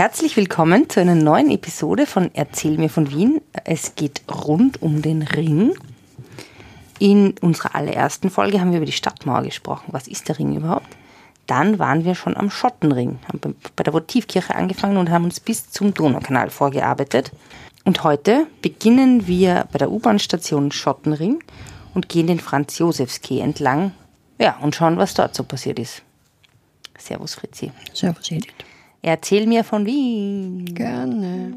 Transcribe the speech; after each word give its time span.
Herzlich 0.00 0.34
willkommen 0.38 0.88
zu 0.88 0.98
einer 0.98 1.14
neuen 1.14 1.50
Episode 1.50 2.06
von 2.06 2.30
Erzähl 2.32 2.78
mir 2.78 2.88
von 2.88 3.10
Wien. 3.10 3.42
Es 3.64 3.96
geht 3.96 4.22
rund 4.32 4.80
um 4.80 5.02
den 5.02 5.20
Ring. 5.20 5.74
In 6.98 7.34
unserer 7.42 7.74
allerersten 7.74 8.30
Folge 8.30 8.62
haben 8.62 8.70
wir 8.70 8.78
über 8.78 8.86
die 8.86 8.92
Stadtmauer 8.92 9.42
gesprochen. 9.42 9.88
Was 9.88 10.08
ist 10.08 10.26
der 10.28 10.38
Ring 10.38 10.56
überhaupt? 10.56 10.86
Dann 11.46 11.78
waren 11.78 12.06
wir 12.06 12.14
schon 12.14 12.34
am 12.34 12.48
Schottenring, 12.48 13.18
haben 13.28 13.54
bei 13.76 13.82
der 13.82 13.92
Votivkirche 13.92 14.54
angefangen 14.54 14.96
und 14.96 15.10
haben 15.10 15.24
uns 15.24 15.38
bis 15.38 15.70
zum 15.70 15.92
Donaukanal 15.92 16.48
vorgearbeitet. 16.48 17.30
Und 17.84 18.02
heute 18.02 18.46
beginnen 18.62 19.26
wir 19.26 19.68
bei 19.70 19.76
der 19.76 19.90
U-Bahn-Station 19.90 20.72
Schottenring 20.72 21.44
und 21.92 22.08
gehen 22.08 22.26
den 22.26 22.40
Franz-Josefs-Quai 22.40 23.40
entlang. 23.40 23.92
Ja, 24.38 24.56
und 24.62 24.74
schauen, 24.74 24.96
was 24.96 25.12
dort 25.12 25.34
so 25.34 25.44
passiert 25.44 25.78
ist. 25.78 26.00
Servus, 26.96 27.34
Fritzi. 27.34 27.70
Servus, 27.92 28.30
Edith. 28.30 28.54
Erzähl 29.02 29.46
mir 29.46 29.64
von 29.64 29.86
Wien. 29.86 30.66
Gerne. 30.74 31.54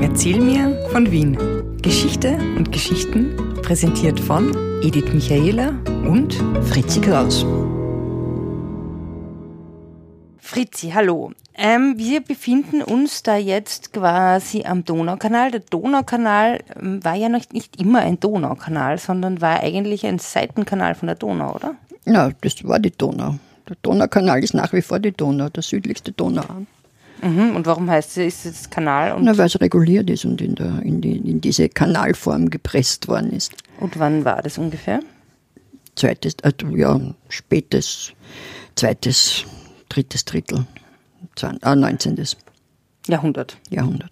Erzähl 0.00 0.40
mir 0.40 0.78
von 0.92 1.10
Wien. 1.10 1.36
Geschichte 1.82 2.38
und 2.56 2.70
Geschichten 2.70 3.34
präsentiert 3.62 4.20
von 4.20 4.54
Edith 4.82 5.12
Michaela 5.12 5.70
und 6.04 6.34
Fritzi 6.62 7.00
Kraus. 7.00 7.44
Fritzi, 10.38 10.90
hallo. 10.90 11.32
Ähm, 11.54 11.94
wir 11.96 12.20
befinden 12.20 12.82
uns 12.82 13.24
da 13.24 13.36
jetzt 13.36 13.92
quasi 13.92 14.62
am 14.64 14.84
Donaukanal. 14.84 15.50
Der 15.50 15.60
Donaukanal 15.60 16.60
ähm, 16.80 17.02
war 17.02 17.16
ja 17.16 17.28
noch 17.28 17.50
nicht 17.50 17.80
immer 17.80 17.98
ein 17.98 18.20
Donaukanal, 18.20 18.98
sondern 18.98 19.40
war 19.40 19.58
eigentlich 19.58 20.06
ein 20.06 20.20
Seitenkanal 20.20 20.94
von 20.94 21.08
der 21.08 21.16
Donau, 21.16 21.56
oder? 21.56 21.74
Ja, 22.04 22.30
das 22.42 22.62
war 22.62 22.78
die 22.78 22.92
Donau. 22.92 23.34
Der 23.68 23.76
Donaukanal 23.82 24.42
ist 24.42 24.54
nach 24.54 24.72
wie 24.72 24.82
vor 24.82 24.98
die 25.00 25.12
Donau, 25.12 25.48
der 25.48 25.62
südlichste 25.62 26.12
Donauarm. 26.12 26.66
Mhm. 27.22 27.56
Und 27.56 27.66
warum 27.66 27.90
heißt 27.90 28.18
es 28.18 28.44
jetzt 28.44 28.70
Kanal? 28.70 29.12
Und, 29.14 29.24
Na, 29.24 29.36
weil 29.38 29.46
es 29.46 29.58
reguliert 29.60 30.08
ist 30.10 30.24
und 30.24 30.40
in, 30.40 30.54
der, 30.54 30.82
in, 30.82 31.00
die, 31.00 31.16
in 31.16 31.40
diese 31.40 31.68
Kanalform 31.68 32.50
gepresst 32.50 33.08
worden 33.08 33.32
ist. 33.32 33.52
und 33.80 33.98
wann 33.98 34.24
war 34.24 34.42
das 34.42 34.58
ungefähr? 34.58 35.00
Zweites, 35.96 36.36
also 36.42 36.68
ja, 36.76 37.00
spätes, 37.30 38.12
zweites, 38.74 39.44
drittes 39.88 40.26
Drittel, 40.26 40.66
zwan- 41.36 41.58
äh, 41.62 41.74
19. 41.74 42.22
Jahrhundert. 43.08 43.56
Jahrhundert. 43.70 44.10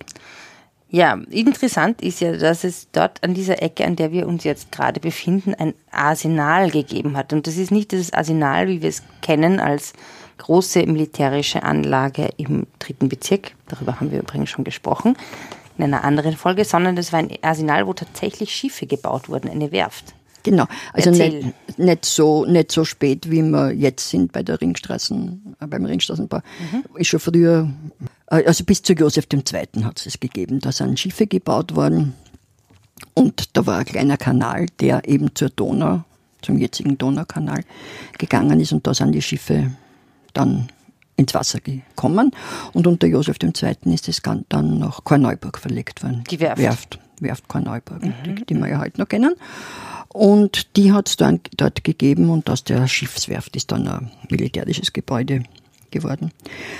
Ja, 0.94 1.18
interessant 1.28 2.02
ist 2.02 2.20
ja, 2.20 2.36
dass 2.36 2.62
es 2.62 2.86
dort 2.92 3.24
an 3.24 3.34
dieser 3.34 3.60
Ecke, 3.60 3.84
an 3.84 3.96
der 3.96 4.12
wir 4.12 4.28
uns 4.28 4.44
jetzt 4.44 4.70
gerade 4.70 5.00
befinden, 5.00 5.52
ein 5.52 5.74
Arsenal 5.90 6.70
gegeben 6.70 7.16
hat. 7.16 7.32
Und 7.32 7.48
das 7.48 7.56
ist 7.56 7.72
nicht 7.72 7.90
dieses 7.90 8.12
Arsenal, 8.12 8.68
wie 8.68 8.80
wir 8.80 8.90
es 8.90 9.02
kennen, 9.20 9.58
als 9.58 9.92
große 10.38 10.86
militärische 10.86 11.64
Anlage 11.64 12.28
im 12.36 12.68
dritten 12.78 13.08
Bezirk. 13.08 13.56
Darüber 13.66 13.98
haben 13.98 14.12
wir 14.12 14.20
übrigens 14.20 14.50
schon 14.50 14.62
gesprochen 14.62 15.16
in 15.78 15.82
einer 15.82 16.04
anderen 16.04 16.36
Folge, 16.36 16.64
sondern 16.64 16.94
das 16.94 17.12
war 17.12 17.18
ein 17.18 17.30
Arsenal, 17.42 17.88
wo 17.88 17.92
tatsächlich 17.92 18.52
Schiffe 18.52 18.86
gebaut 18.86 19.28
wurden, 19.28 19.50
eine 19.50 19.72
Werft. 19.72 20.14
Genau, 20.44 20.66
also 20.92 21.10
Erzähl. 21.10 21.42
nicht, 21.42 21.78
nicht, 21.78 22.04
so, 22.04 22.44
nicht 22.44 22.70
so 22.70 22.84
spät, 22.84 23.28
wie 23.30 23.42
wir 23.42 23.72
jetzt 23.72 24.10
sind 24.10 24.30
bei 24.30 24.44
der 24.44 24.60
Ringstraßen, 24.60 25.56
äh, 25.58 25.66
beim 25.66 25.86
Ringstraßenbau. 25.86 26.40
Ist 26.94 27.08
schon 27.08 27.18
früher, 27.18 27.68
also 28.42 28.64
bis 28.64 28.82
zu 28.82 28.94
Josef 28.94 29.26
II. 29.32 29.84
hat 29.84 30.00
es 30.00 30.06
es 30.06 30.20
gegeben. 30.20 30.60
Da 30.60 30.72
sind 30.72 30.98
Schiffe 30.98 31.26
gebaut 31.26 31.74
worden 31.74 32.14
und 33.14 33.56
da 33.56 33.66
war 33.66 33.78
ein 33.78 33.84
kleiner 33.84 34.16
Kanal, 34.16 34.66
der 34.80 35.08
eben 35.08 35.34
zur 35.34 35.50
Donau, 35.50 36.04
zum 36.42 36.58
jetzigen 36.58 36.98
Donaukanal 36.98 37.64
gegangen 38.18 38.60
ist 38.60 38.72
und 38.72 38.86
da 38.86 38.94
sind 38.94 39.12
die 39.12 39.22
Schiffe 39.22 39.72
dann 40.32 40.68
ins 41.16 41.32
Wasser 41.34 41.60
gekommen 41.60 42.32
und 42.72 42.86
unter 42.86 43.06
Josef 43.06 43.36
II. 43.42 43.94
ist 43.94 44.08
es 44.08 44.20
dann 44.48 44.78
nach 44.78 45.04
Korneuburg 45.04 45.58
verlegt 45.58 46.02
worden. 46.02 46.24
Die 46.28 46.40
Werft. 46.40 46.58
Werft, 46.58 46.98
Werft 47.20 47.48
Korneuburg, 47.48 48.02
die, 48.24 48.44
die 48.46 48.54
wir 48.54 48.68
ja 48.68 48.80
heute 48.80 49.00
noch 49.00 49.08
kennen. 49.08 49.34
Und 50.08 50.76
die 50.76 50.92
hat 50.92 51.08
es 51.08 51.16
dann 51.16 51.40
dort 51.56 51.82
gegeben 51.84 52.30
und 52.30 52.48
aus 52.50 52.64
der 52.64 52.86
Schiffswerft 52.88 53.56
ist 53.56 53.72
dann 53.72 53.88
ein 53.88 54.10
militärisches 54.30 54.92
Gebäude 54.92 55.44
geworden. 55.90 56.32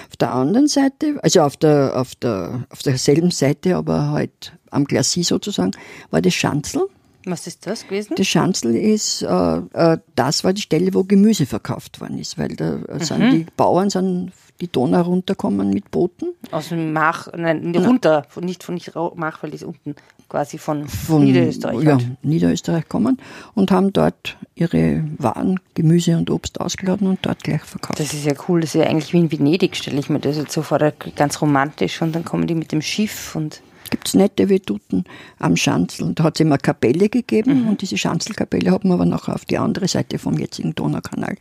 Auf 0.08 0.16
der 0.16 0.32
anderen 0.32 0.68
Seite, 0.68 1.18
also 1.22 1.42
auf 1.42 1.56
der, 1.56 1.92
auf 1.96 2.14
der, 2.14 2.64
auf 2.70 2.82
derselben 2.82 3.30
Seite, 3.30 3.76
aber 3.76 4.10
halt 4.10 4.52
am 4.70 4.84
Glacis 4.84 5.28
sozusagen, 5.28 5.72
war 6.10 6.22
das 6.22 6.34
Schanzel. 6.34 6.82
Was 7.26 7.46
ist 7.46 7.66
das 7.66 7.84
gewesen? 7.84 8.14
Das 8.16 8.26
Schanzel 8.26 8.76
ist, 8.76 9.22
äh, 9.22 9.56
äh, 9.72 9.98
das 10.14 10.44
war 10.44 10.52
die 10.52 10.60
Stelle, 10.60 10.92
wo 10.92 11.04
Gemüse 11.04 11.46
verkauft 11.46 12.00
worden 12.00 12.18
ist, 12.18 12.36
weil 12.36 12.48
da 12.48 12.76
äh, 12.82 13.02
sind 13.02 13.30
die 13.30 13.46
Bauern 13.56 13.88
sind 13.88 14.32
die 14.60 14.68
Donau 14.68 15.02
runtergekommen 15.02 15.70
mit 15.70 15.90
Booten. 15.90 16.28
Aus 16.50 16.68
dem 16.68 16.92
Mach, 16.92 17.28
nein, 17.36 17.74
runter, 17.76 18.24
von, 18.28 18.44
nicht 18.44 18.62
von 18.62 18.74
nicht 18.74 18.92
Mach, 18.94 19.42
weil 19.42 19.50
die 19.50 19.56
ist 19.56 19.64
unten, 19.64 19.96
quasi 20.28 20.58
von, 20.58 20.88
von 20.88 21.24
Niederösterreich. 21.24 21.82
ja, 21.82 21.92
halt. 21.92 22.06
Niederösterreich 22.22 22.88
kommen 22.88 23.18
und 23.54 23.70
haben 23.70 23.92
dort 23.92 24.36
ihre 24.54 25.04
Waren, 25.18 25.60
Gemüse 25.74 26.16
und 26.16 26.30
Obst 26.30 26.60
ausgeladen 26.60 27.08
und 27.08 27.18
dort 27.22 27.42
gleich 27.42 27.62
verkauft. 27.62 27.98
Das 27.98 28.12
ist 28.14 28.24
ja 28.24 28.34
cool, 28.48 28.60
das 28.60 28.74
ist 28.74 28.80
ja 28.80 28.88
eigentlich 28.88 29.12
wie 29.12 29.18
in 29.18 29.32
Venedig, 29.32 29.76
stelle 29.76 29.98
ich 29.98 30.08
mir 30.08 30.20
das 30.20 30.36
jetzt 30.36 30.52
so 30.52 30.62
vor, 30.62 30.78
ganz 31.16 31.40
romantisch 31.40 32.00
und 32.00 32.14
dann 32.14 32.24
kommen 32.24 32.46
die 32.46 32.54
mit 32.54 32.72
dem 32.72 32.82
Schiff 32.82 33.34
und 33.34 33.60
Gibt's 33.90 34.14
nette 34.14 34.48
Veduten 34.48 35.04
am 35.38 35.56
Schanzel. 35.56 36.06
Und 36.06 36.18
da 36.18 36.24
hat 36.24 36.36
es 36.36 36.40
immer 36.40 36.54
eine 36.54 36.60
Kapelle 36.60 37.08
gegeben 37.08 37.68
und 37.68 37.82
diese 37.82 37.98
Schanzelkapelle 37.98 38.70
hat 38.70 38.82
man 38.84 38.94
aber 38.94 39.04
nachher 39.04 39.34
auf 39.34 39.44
die 39.44 39.58
andere 39.58 39.86
Seite 39.88 40.18
vom 40.18 40.38
jetzigen 40.38 40.74
Donaukanal 40.74 41.36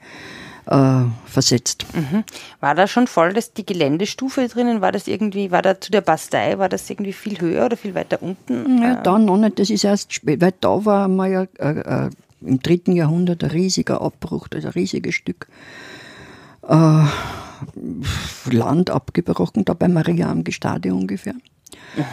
äh, 0.66 1.02
versetzt. 1.26 1.86
war 2.60 2.76
da 2.76 2.88
schon 2.88 3.08
voll 3.08 3.34
das, 3.34 3.54
die 3.54 3.66
Geländestufe 3.66 4.48
drinnen, 4.48 4.82
war 4.82 4.92
das 4.92 5.08
irgendwie, 5.08 5.52
war 5.52 5.62
da 5.62 5.80
zu 5.80 5.92
der 5.92 6.02
Bastei, 6.02 6.58
war 6.58 6.70
das 6.70 6.90
irgendwie 6.90 7.14
viel 7.14 7.40
höher 7.40 7.66
oder 7.66 7.78
viel 7.78 7.96
weiter 7.96 8.22
unten? 8.22 8.82
Ja, 8.82 8.96
da 8.96 9.18
noch 9.18 9.38
nicht, 9.38 9.60
das 9.60 9.70
ist 9.70 9.84
erst 9.84 10.14
spät, 10.14 10.42
weil 10.42 10.54
da 10.60 10.86
war 10.86 11.08
mal 11.08 11.32
ja 11.32 11.48
äh, 11.60 12.06
äh, 12.06 12.10
im 12.42 12.62
dritten 12.62 12.94
Jahrhundert 12.94 13.44
ein 13.44 13.52
riesiger 13.52 14.02
Abbruch, 14.02 14.48
also 14.54 14.68
ein 14.68 14.74
riesiges 14.74 15.16
Stück 15.16 15.48
äh, 16.68 17.06
Land 18.52 18.90
abgebrochen, 18.90 19.66
da 19.66 19.74
bei 19.74 19.88
Maria 19.88 20.30
am 20.30 20.44
Gestade 20.44 20.94
ungefähr. 20.94 21.36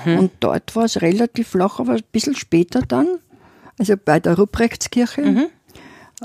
Und 0.07 0.31
dort 0.41 0.75
war 0.77 0.85
es 0.85 1.03
relativ 1.03 1.49
flach, 1.49 1.81
aber 1.81 1.95
ein 1.95 2.03
bisschen 2.13 2.35
später 2.35 2.81
dann, 2.81 3.07
also 3.79 3.95
bei 4.03 4.21
der 4.21 4.37
Ruprechtskirche, 4.37 5.51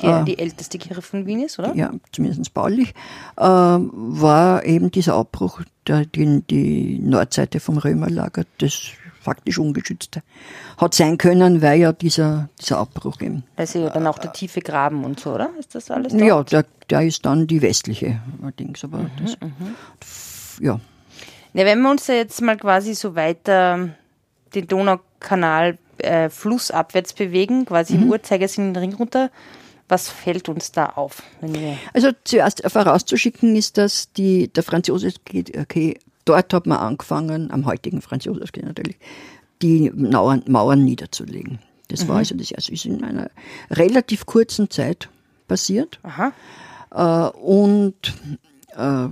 Die, 0.02 0.26
die 0.26 0.40
älteste 0.40 0.78
Kirche 0.78 1.02
von 1.02 1.26
Wien 1.26 1.42
ist, 1.44 1.58
oder? 1.58 1.74
ja, 1.76 1.92
zumindest 2.12 2.54
baulich, 2.54 2.90
äh, 3.38 3.42
war 3.44 4.66
eben 4.66 4.92
dieser 4.92 5.14
Abbruch, 5.16 5.62
der, 5.88 6.06
die, 6.06 6.42
die 6.50 7.00
Nordseite 7.00 7.60
vom 7.62 7.78
Römerlager, 7.78 8.44
das 8.58 8.78
faktisch 9.22 9.58
ungeschützte, 9.58 10.22
hat 10.78 10.94
sein 10.94 11.18
können, 11.18 11.62
weil 11.62 11.80
ja 11.80 11.94
dieser, 11.94 12.50
dieser 12.62 12.78
Abbruch 12.80 13.22
eben. 13.22 13.44
Also 13.56 13.80
ja 13.80 13.90
dann 13.90 14.06
auch 14.06 14.20
der 14.20 14.34
tiefe 14.34 14.60
Graben 14.60 15.04
und 15.06 15.20
so, 15.20 15.34
oder? 15.34 15.50
Ist 15.58 15.74
das 15.74 15.90
alles 15.90 16.12
dort? 16.12 16.24
Ja, 16.24 16.44
der, 16.44 16.66
der 16.90 17.02
ist 17.02 17.26
dann 17.26 17.48
die 17.48 17.62
westliche 17.62 18.20
allerdings, 18.42 18.84
aber 18.84 19.10
das, 19.20 19.38
f- 20.02 20.60
ja. 20.62 20.80
Ja, 21.54 21.66
wenn 21.66 21.82
wir 21.82 21.90
uns 21.90 22.06
da 22.06 22.14
jetzt 22.14 22.42
mal 22.42 22.58
quasi 22.58 22.94
so 22.94 23.16
weiter 23.16 23.90
den 24.54 24.68
Donaukanal 24.68 25.78
äh, 26.00 26.30
flussabwärts 26.30 27.14
bewegen, 27.14 27.66
quasi 27.66 27.96
im 27.96 28.10
Uhrzeigersinn 28.10 28.74
den 28.74 28.84
Ring 28.84 28.94
runter, 28.96 29.32
was 29.88 30.10
fällt 30.10 30.50
uns 30.50 30.72
da 30.72 30.88
auf? 30.88 31.22
Also 31.94 32.10
zuerst 32.24 32.64
vorauszuschicken 32.66 33.56
ist, 33.56 33.78
dass 33.78 34.12
die, 34.14 34.48
der 34.48 34.64
Franz 34.64 34.88
Josef 34.88 35.16
geht, 35.26 35.58
okay, 35.58 36.00
dort 36.26 36.54
hat 36.54 36.66
man 36.66 36.80
angefangen, 36.80 37.52
am 37.52 37.66
heutigen 37.66 38.02
Franz 38.02 38.26
Josef 38.26 38.52
geht 38.52 38.66
natürlich, 38.66 38.98
die 39.62 39.92
Mauern, 39.92 40.44
Mauern 40.48 40.84
niederzulegen. 40.84 41.60
Das 41.88 42.08
war 42.08 42.18
also 42.18 42.36
das 42.36 42.52
erste, 42.52 42.74
ist 42.74 42.86
in 42.86 43.04
einer 43.04 43.30
relativ 43.70 44.26
kurzen 44.26 44.70
Zeit 44.72 45.08
passiert. 45.48 46.00
Aha. 46.02 46.34
Äh, 46.92 47.38
und 47.38 48.14
äh, 48.76 49.08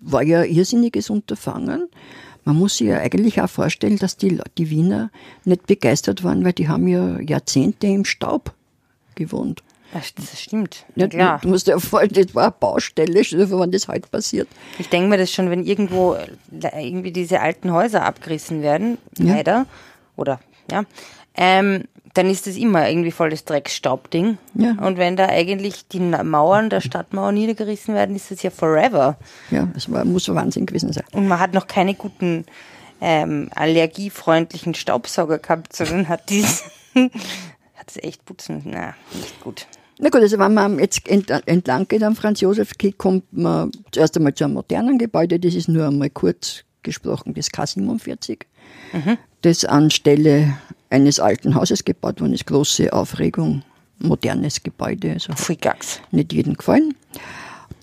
war 0.00 0.22
ja 0.22 0.40
ein 0.40 0.50
irrsinniges 0.50 1.10
Unterfangen. 1.10 1.88
Man 2.44 2.56
muss 2.56 2.78
sich 2.78 2.88
ja 2.88 2.98
eigentlich 2.98 3.40
auch 3.40 3.48
vorstellen, 3.48 3.98
dass 3.98 4.16
die, 4.16 4.38
die 4.58 4.70
Wiener 4.70 5.10
nicht 5.44 5.66
begeistert 5.66 6.24
waren, 6.24 6.44
weil 6.44 6.52
die 6.52 6.68
haben 6.68 6.88
ja 6.88 7.20
Jahrzehnte 7.20 7.86
im 7.86 8.04
Staub 8.04 8.54
gewohnt. 9.14 9.62
Das, 9.92 10.12
das 10.14 10.40
stimmt. 10.40 10.84
Ja, 10.96 11.04
Ja, 11.04 11.08
klar. 11.08 11.38
Du 11.42 11.48
musst 11.48 11.68
dir 11.68 11.78
vorstellen, 11.78 12.26
das 12.26 12.34
war 12.34 12.44
eine 12.44 12.54
Baustelle, 12.58 13.24
vor, 13.24 13.60
wenn 13.60 13.70
das 13.70 13.86
heute 13.88 14.08
passiert. 14.08 14.48
Ich 14.78 14.88
denke 14.88 15.08
mir 15.08 15.18
das 15.18 15.30
schon, 15.30 15.50
wenn 15.50 15.64
irgendwo 15.64 16.16
irgendwie 16.50 17.12
diese 17.12 17.40
alten 17.40 17.72
Häuser 17.72 18.04
abgerissen 18.04 18.62
werden, 18.62 18.98
Ja. 19.18 19.34
leider, 19.34 19.66
oder 20.16 20.40
ja, 20.70 20.84
ähm, 21.36 21.84
dann 22.14 22.30
ist 22.30 22.46
das 22.46 22.56
immer 22.56 22.88
irgendwie 22.88 23.10
voll 23.10 23.30
das 23.30 23.44
Drecksstaubding. 23.44 24.38
Ja. 24.54 24.72
Und 24.80 24.98
wenn 24.98 25.16
da 25.16 25.26
eigentlich 25.26 25.88
die 25.88 25.98
Mauern 25.98 26.70
der 26.70 26.80
Stadtmauer 26.80 27.32
niedergerissen 27.32 27.92
werden, 27.94 28.14
ist 28.14 28.30
das 28.30 28.42
ja 28.44 28.50
forever. 28.50 29.16
Ja, 29.50 29.68
das 29.74 29.90
war, 29.90 30.04
muss 30.04 30.28
ein 30.28 30.36
Wahnsinn 30.36 30.64
gewesen 30.66 30.92
sein. 30.92 31.02
Und 31.12 31.26
man 31.26 31.40
hat 31.40 31.54
noch 31.54 31.66
keine 31.66 31.94
guten 31.94 32.46
ähm, 33.00 33.50
allergiefreundlichen 33.56 34.74
Staubsauger 34.74 35.38
gehabt, 35.38 35.74
sondern 35.74 36.08
hat 36.08 36.30
dies 36.30 36.62
es 37.90 38.02
echt 38.02 38.24
putzen. 38.24 38.62
Na, 38.64 38.94
nicht 39.14 39.40
gut. 39.40 39.66
Na 39.98 40.08
gut, 40.10 40.20
also 40.22 40.38
wenn 40.38 40.54
man 40.54 40.78
jetzt 40.80 41.06
ent- 41.08 41.30
entlang 41.46 41.86
geht 41.86 42.02
am 42.02 42.16
Franz 42.16 42.40
Josef 42.40 42.72
Weg, 42.80 42.98
kommt 42.98 43.32
man 43.32 43.70
zuerst 43.92 44.16
einmal 44.16 44.34
zu 44.34 44.44
einem 44.44 44.54
modernen 44.54 44.98
Gebäude, 44.98 45.38
das 45.38 45.54
ist 45.54 45.68
nur 45.68 45.86
einmal 45.86 46.10
kurz 46.10 46.64
gesprochen, 46.82 47.32
das 47.34 47.50
K47, 47.50 48.40
das 49.42 49.64
anstelle 49.64 50.58
eines 50.90 51.20
alten 51.20 51.54
Hauses 51.54 51.84
gebaut 51.84 52.20
worden 52.20 52.32
ist, 52.34 52.46
große 52.46 52.92
Aufregung, 52.92 53.62
modernes 54.00 54.62
Gebäude, 54.62 55.12
also 55.12 55.32
Freagags. 55.34 56.00
nicht 56.10 56.32
jedem 56.32 56.54
gefallen. 56.54 56.94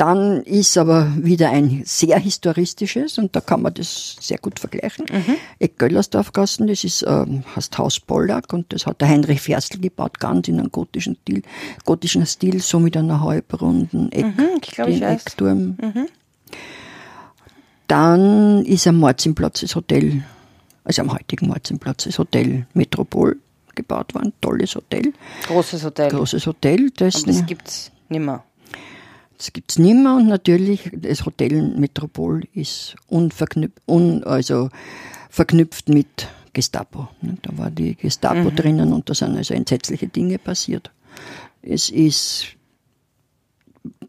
Dann 0.01 0.41
ist 0.41 0.79
aber 0.79 1.11
wieder 1.15 1.51
ein 1.51 1.83
sehr 1.85 2.17
historistisches 2.17 3.19
und 3.19 3.35
da 3.35 3.39
kann 3.39 3.61
man 3.61 3.75
das 3.75 4.15
sehr 4.19 4.39
gut 4.39 4.57
vergleichen. 4.59 5.05
Mhm. 5.11 5.35
Eck 5.59 5.77
Göllersdorfgassen, 5.77 6.65
das 6.65 6.83
ist 6.83 7.05
ähm, 7.07 7.43
heißt 7.55 7.77
Haus 7.77 7.99
Pollack 7.99 8.51
und 8.51 8.73
das 8.73 8.87
hat 8.87 8.99
der 8.99 9.09
Heinrich 9.09 9.41
Ferstl 9.41 9.77
gebaut, 9.79 10.19
ganz 10.19 10.47
in 10.47 10.57
einem 10.59 10.71
gotischen 10.71 11.17
Stil, 11.21 11.43
gotischen 11.85 12.25
Stil, 12.25 12.63
so 12.63 12.79
mit 12.79 12.97
einer 12.97 13.21
halbrunden 13.21 14.11
Eck, 14.11 14.25
Mhm, 14.25 14.47
ich 14.63 14.71
glaub, 14.71 14.87
ich. 14.87 15.03
Eckturm. 15.03 15.77
Dann 17.87 18.65
ist 18.65 18.87
am 18.87 18.99
Marzinplatz 18.99 19.59
das 19.61 19.75
Hotel, 19.75 20.23
also 20.83 21.03
am 21.03 21.13
heutigen 21.13 21.47
Marzinplatz 21.47 22.05
das 22.05 22.17
Hotel 22.17 22.65
Metropol 22.73 23.37
gebaut 23.75 24.15
worden, 24.15 24.33
tolles 24.41 24.73
Hotel, 24.73 25.13
Großes 25.45 25.83
Hotel. 25.83 26.09
großes 26.09 26.47
Hotel, 26.47 26.89
das 26.97 27.17
Aber 27.17 27.27
das 27.27 27.45
gibt's 27.45 27.91
nimmer. 28.09 28.43
Das 29.41 29.53
gibt's 29.53 29.79
nimmer 29.79 30.17
und 30.17 30.27
natürlich 30.27 30.91
das 30.93 31.25
Hotel 31.25 31.63
Metropol 31.75 32.43
ist 32.53 32.95
unverknüpft, 33.07 33.81
un, 33.87 34.23
also 34.23 34.69
verknüpft 35.31 35.89
mit 35.89 36.27
Gestapo. 36.53 37.07
ne? 37.21 37.37
Da 37.41 37.57
war 37.57 37.71
die 37.71 37.95
Gestapo 37.95 38.51
drinnen 38.51 38.93
und 38.93 39.09
da 39.09 39.15
sind 39.15 39.35
also 39.35 39.55
entsetzliche 39.55 40.07
Dinge 40.07 40.37
passiert. 40.37 40.91
Es 41.63 41.89
ist 41.89 42.49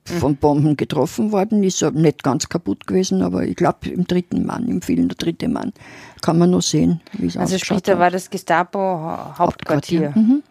von 0.04 0.36
Bomben 0.36 0.76
getroffen 0.76 1.32
worden, 1.32 1.62
ist 1.62 1.80
nicht 1.80 2.22
ganz 2.22 2.50
kaputt 2.50 2.86
gewesen, 2.86 3.22
aber 3.22 3.46
ich 3.46 3.56
glaube 3.56 3.88
im 3.88 4.06
dritten 4.06 4.44
Mann, 4.44 4.68
im 4.68 4.82
Film 4.82 5.08
der 5.08 5.16
dritte 5.16 5.48
Mann, 5.48 5.72
kann 6.20 6.36
man 6.36 6.50
noch 6.50 6.60
sehen, 6.60 7.00
wie 7.14 7.28
es 7.28 7.38
Also 7.38 7.56
sprich, 7.56 7.80
da 7.80 7.98
war 7.98 8.10
das 8.10 8.28
Gestapo-Hauptquartier. 8.28 10.12
Mhm. 10.14 10.42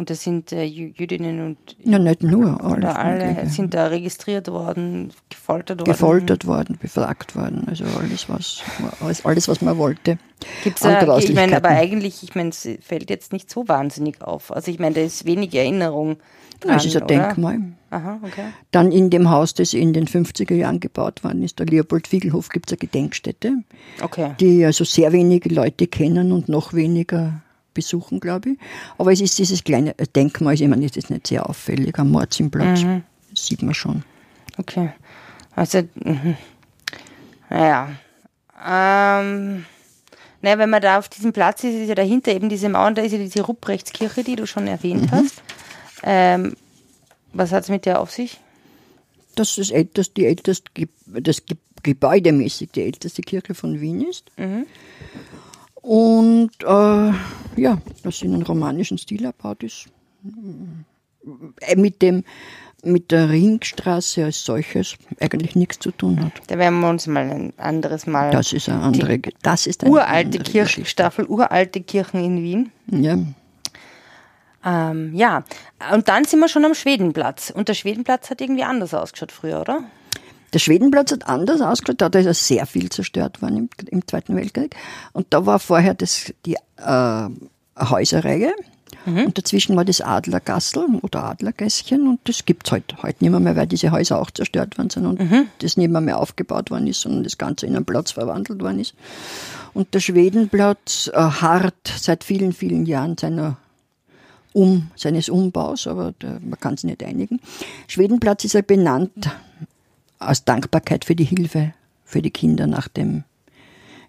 Und 0.00 0.08
das 0.08 0.22
sind 0.22 0.50
äh, 0.52 0.62
Jü- 0.64 0.94
Jüdinnen 0.96 1.44
und 1.44 1.58
Ja, 1.84 1.98
nicht 1.98 2.22
nur, 2.22 2.58
alle 2.64 3.26
Mögliche. 3.26 3.50
sind 3.50 3.74
da 3.74 3.88
registriert 3.88 4.48
worden, 4.48 5.12
gefoltert 5.28 5.80
worden. 5.80 5.90
gefoltert 5.92 6.46
worden, 6.46 6.78
befragt 6.80 7.36
worden, 7.36 7.66
also 7.68 7.84
alles, 7.98 8.26
was, 8.30 8.62
alles, 9.02 9.26
alles, 9.26 9.46
was 9.46 9.60
man 9.60 9.76
wollte. 9.76 10.16
Gibt's 10.64 10.80
da, 10.80 11.18
ich 11.18 11.34
meine, 11.34 11.54
aber 11.54 11.68
eigentlich, 11.68 12.22
ich 12.22 12.34
meine, 12.34 12.48
es 12.48 12.66
fällt 12.80 13.10
jetzt 13.10 13.34
nicht 13.34 13.50
so 13.50 13.68
wahnsinnig 13.68 14.22
auf. 14.22 14.50
Also 14.56 14.70
ich 14.70 14.78
meine, 14.78 14.94
da 14.94 15.00
ist 15.02 15.26
wenig 15.26 15.54
Erinnerung 15.54 16.16
dran, 16.60 16.70
Ja, 16.70 16.76
es 16.76 16.86
ist 16.86 16.96
ein 16.96 17.02
oder? 17.02 17.18
Denkmal. 17.26 17.58
Aha, 17.90 18.20
okay. 18.22 18.44
Dann 18.70 18.90
in 18.92 19.10
dem 19.10 19.28
Haus, 19.28 19.52
das 19.52 19.74
in 19.74 19.92
den 19.92 20.06
50er 20.06 20.54
Jahren 20.54 20.80
gebaut 20.80 21.22
worden 21.24 21.42
ist, 21.42 21.58
der 21.58 21.66
Leopold-Fiegelhof, 21.66 22.48
gibt 22.48 22.70
es 22.70 22.72
eine 22.72 22.78
Gedenkstätte, 22.78 23.56
Okay. 24.02 24.30
die 24.40 24.64
also 24.64 24.84
sehr 24.84 25.12
wenige 25.12 25.50
Leute 25.54 25.86
kennen 25.88 26.32
und 26.32 26.48
noch 26.48 26.72
weniger 26.72 27.42
besuchen, 27.74 28.20
glaube 28.20 28.50
ich. 28.50 28.58
Aber 28.98 29.12
es 29.12 29.20
ist 29.20 29.38
dieses 29.38 29.64
kleine 29.64 29.98
äh, 29.98 30.06
Denkmal, 30.06 30.54
ich 30.54 30.66
meine, 30.66 30.84
es 30.84 30.96
ist 30.96 31.10
nicht 31.10 31.26
sehr 31.26 31.48
auffällig 31.48 31.98
am 31.98 32.10
Marzinplatz. 32.10 32.82
Mhm. 32.82 33.02
Das 33.30 33.46
sieht 33.46 33.62
man 33.62 33.74
schon. 33.74 34.02
Okay. 34.58 34.90
Also, 35.54 35.82
mhm. 35.94 36.36
naja. 37.48 37.90
Ähm, 38.66 39.64
naja, 40.42 40.58
wenn 40.58 40.70
man 40.70 40.82
da 40.82 40.98
auf 40.98 41.08
diesem 41.08 41.32
Platz 41.32 41.64
ist, 41.64 41.74
ist 41.74 41.88
ja 41.88 41.94
dahinter 41.94 42.32
eben 42.32 42.48
diese 42.48 42.68
Mauern, 42.68 42.94
da 42.94 43.02
ist 43.02 43.12
ja 43.12 43.18
diese 43.18 43.42
Rupprechtskirche, 43.42 44.24
die 44.24 44.36
du 44.36 44.46
schon 44.46 44.66
erwähnt 44.66 45.10
hast. 45.12 45.42
Ähm, 46.02 46.54
was 47.32 47.52
hat 47.52 47.64
es 47.64 47.68
mit 47.68 47.86
der 47.86 48.00
auf 48.00 48.10
sich? 48.10 48.40
Das 49.36 49.58
älteste, 49.58 50.14
die 50.14 50.26
älteste, 50.26 50.70
das 51.06 51.44
Ge 51.46 51.56
gebäudemäßig 51.82 52.72
die 52.72 52.82
älteste 52.82 53.22
Kirche 53.22 53.54
von 53.54 53.80
Wien 53.80 54.06
ist. 54.06 54.30
Und 55.82 56.50
äh, 56.62 57.12
ja, 57.56 57.78
das 58.02 58.22
in 58.22 58.34
einem 58.34 58.42
romanischen 58.42 58.98
Stil 58.98 59.24
erbaut 59.24 59.62
ist. 59.62 59.86
Äh, 61.60 61.76
Mit 61.76 62.02
dem 62.02 62.24
mit 62.82 63.10
der 63.10 63.28
Ringstraße 63.28 64.24
als 64.24 64.42
solches 64.44 64.96
eigentlich 65.20 65.54
nichts 65.54 65.78
zu 65.80 65.90
tun 65.90 66.24
hat. 66.24 66.32
Da 66.46 66.56
werden 66.56 66.80
wir 66.80 66.88
uns 66.88 67.06
mal 67.06 67.28
ein 67.30 67.52
anderes 67.58 68.06
Mal. 68.06 68.30
Das 68.30 68.52
ist 68.54 68.68
eine 68.68 68.80
andere, 68.80 69.20
das 69.42 69.66
ist 69.66 69.82
eine 69.84 69.92
uralte 69.92 70.38
andere 70.38 70.42
Kirchenstaffel, 70.44 71.26
uralte 71.26 71.82
Kirchen 71.82 72.24
in 72.24 72.42
Wien. 72.42 72.72
Ja, 72.90 73.18
Ähm, 74.64 75.14
ja, 75.14 75.44
und 75.92 76.08
dann 76.08 76.24
sind 76.26 76.40
wir 76.40 76.48
schon 76.48 76.64
am 76.64 76.74
Schwedenplatz. 76.74 77.50
Und 77.50 77.68
der 77.68 77.74
Schwedenplatz 77.74 78.30
hat 78.30 78.40
irgendwie 78.40 78.64
anders 78.64 78.92
ausgeschaut 78.92 79.32
früher, 79.32 79.60
oder? 79.60 79.84
Der 80.52 80.58
Schwedenplatz 80.58 81.12
hat 81.12 81.28
anders 81.28 81.60
ausgeschaut, 81.60 82.00
da 82.00 82.18
ist 82.18 82.26
ja 82.26 82.34
sehr 82.34 82.66
viel 82.66 82.90
zerstört 82.90 83.40
worden 83.42 83.56
im, 83.56 83.68
im 83.88 84.06
Zweiten 84.06 84.36
Weltkrieg. 84.36 84.74
Und 85.12 85.28
da 85.30 85.46
war 85.46 85.58
vorher 85.58 85.94
das, 85.94 86.32
die 86.44 86.56
äh, 86.76 87.28
Häuserreihe 87.78 88.52
und 89.06 89.38
dazwischen 89.38 89.76
war 89.76 89.84
das 89.84 90.00
Adlergassel 90.00 90.84
oder 91.02 91.24
Adlergässchen 91.24 92.06
und 92.06 92.20
das 92.24 92.44
gibt's 92.44 92.70
heute 92.70 92.96
halt, 92.96 93.02
heute 93.02 93.24
nicht 93.24 93.30
mehr, 93.30 93.40
mehr, 93.40 93.56
weil 93.56 93.66
diese 93.66 93.92
Häuser 93.92 94.20
auch 94.20 94.30
zerstört 94.30 94.76
worden 94.76 94.90
sind 94.90 95.06
und 95.06 95.48
das 95.60 95.76
nicht 95.76 95.90
mehr, 95.90 96.00
mehr 96.00 96.18
aufgebaut 96.18 96.70
worden 96.70 96.86
ist, 96.86 97.00
sondern 97.00 97.24
das 97.24 97.38
Ganze 97.38 97.66
in 97.66 97.76
einen 97.76 97.84
Platz 97.84 98.12
verwandelt 98.12 98.60
worden 98.60 98.80
ist. 98.80 98.94
Und 99.72 99.94
der 99.94 100.00
Schwedenplatz 100.00 101.10
äh, 101.12 101.16
harrt 101.16 101.92
seit 101.96 102.24
vielen, 102.24 102.52
vielen 102.52 102.84
Jahren 102.86 103.16
seiner 103.16 103.56
um, 104.52 104.90
seines 104.96 105.28
Umbaus, 105.28 105.86
aber 105.86 106.12
der, 106.20 106.40
man 106.40 106.58
kann 106.58 106.74
es 106.74 106.84
nicht 106.84 107.04
einigen. 107.04 107.40
Schwedenplatz 107.86 108.44
ist 108.44 108.54
ja 108.54 108.62
benannt 108.62 109.30
aus 110.20 110.44
Dankbarkeit 110.44 111.04
für 111.04 111.16
die 111.16 111.24
Hilfe 111.24 111.72
für 112.04 112.22
die 112.22 112.30
Kinder 112.30 112.66
nach 112.66 112.88
dem 112.88 113.24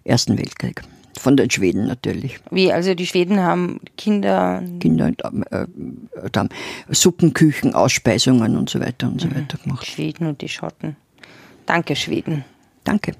Ersten 0.04 0.36
Weltkrieg. 0.38 0.82
Von 1.18 1.36
den 1.36 1.50
Schweden 1.50 1.86
natürlich. 1.86 2.40
Wie, 2.50 2.72
also 2.72 2.94
die 2.94 3.06
Schweden 3.06 3.40
haben 3.40 3.80
Kinder. 3.96 4.62
Kinder, 4.80 5.12
äh, 5.50 5.66
haben 6.34 6.48
Suppenküchen, 6.88 7.74
Ausspeisungen 7.74 8.56
und 8.56 8.70
so 8.70 8.80
weiter 8.80 9.08
und 9.08 9.20
so 9.20 9.28
Mhm. 9.28 9.36
weiter 9.36 9.58
gemacht. 9.58 9.86
Schweden 9.86 10.26
und 10.26 10.40
die 10.40 10.48
Schotten. 10.48 10.96
Danke, 11.66 11.94
Schweden. 11.96 12.44
Danke. 12.84 13.12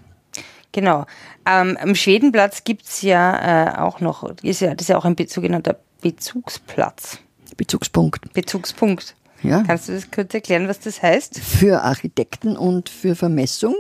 Genau. 0.73 1.06
Ähm, 1.47 1.77
am 1.81 1.94
Schwedenplatz 1.94 2.65
gibt's 2.65 3.03
ja 3.03 3.75
äh, 3.75 3.79
auch 3.79 4.00
noch, 4.00 4.25
ist 4.43 4.61
ja, 4.61 4.75
das 4.75 4.83
ist 4.85 4.89
ja 4.89 4.97
auch 4.97 5.05
ein 5.05 5.15
sogenannter 5.29 5.79
Bezugsplatz. 6.00 7.19
Bezugspunkt. 7.56 8.33
Bezugspunkt. 8.33 9.15
Ja. 9.43 9.62
Kannst 9.65 9.89
du 9.89 9.93
das 9.93 10.11
kurz 10.11 10.33
erklären, 10.35 10.69
was 10.69 10.81
das 10.81 11.03
heißt? 11.03 11.39
Für 11.41 11.83
Architekten 11.83 12.56
und 12.56 12.89
für 12.89 13.17
Vermessung. 13.17 13.75